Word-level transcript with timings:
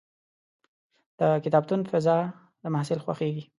د 1.19 1.21
کتابتون 1.43 1.81
فضا 1.91 2.17
د 2.61 2.63
محصل 2.73 2.99
خوښېږي. 3.05 3.43